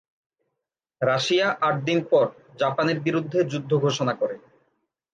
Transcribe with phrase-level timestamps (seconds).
[1.01, 2.25] Russia আট দিন পর
[2.59, 4.35] জাপানের বিরুদ্ধে যুদ্ধ ঘোষণা করে।